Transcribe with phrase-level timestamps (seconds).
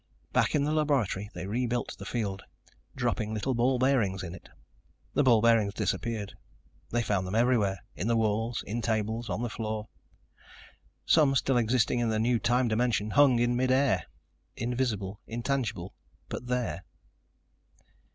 [0.33, 2.41] Back in the laboratory they rebuilt the field,
[2.95, 4.49] dropped little ball bearings in it.
[5.13, 6.33] The ball bearings disappeared.
[6.89, 9.89] They found them everywhere in the walls, in tables, in the floor.
[11.05, 14.07] Some, still existing in their new time dimension, hung in mid air,
[14.55, 15.93] invisible, intangible,
[16.29, 16.83] but there.